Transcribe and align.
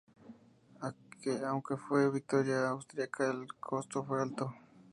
Aunque 1.45 1.77
fue 1.77 2.05
una 2.05 2.09
victoria 2.15 2.69
austriaca, 2.69 3.29
el 3.29 3.45
costo 3.59 4.03
fue 4.03 4.19
alto. 4.23 4.51